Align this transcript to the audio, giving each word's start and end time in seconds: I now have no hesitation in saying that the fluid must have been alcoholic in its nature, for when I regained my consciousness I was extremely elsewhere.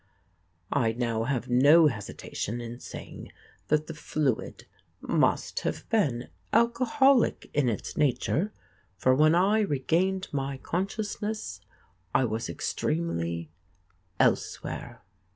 I 0.73 0.93
now 0.93 1.25
have 1.25 1.47
no 1.47 1.85
hesitation 1.85 2.59
in 2.59 2.79
saying 2.79 3.31
that 3.67 3.85
the 3.85 3.93
fluid 3.93 4.65
must 4.99 5.59
have 5.59 5.87
been 5.91 6.29
alcoholic 6.51 7.51
in 7.53 7.69
its 7.69 7.95
nature, 7.95 8.51
for 8.97 9.13
when 9.13 9.35
I 9.35 9.59
regained 9.59 10.27
my 10.31 10.57
consciousness 10.57 11.61
I 12.15 12.25
was 12.25 12.49
extremely 12.49 13.51
elsewhere. 14.19 15.03